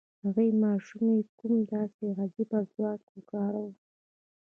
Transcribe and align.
هغې 0.23 0.47
ماشومې 0.63 1.17
کوم 1.39 1.53
داسې 1.73 2.05
عجيب 2.19 2.51
ځواک 2.71 3.01
وکاراوه؟ 3.13 3.73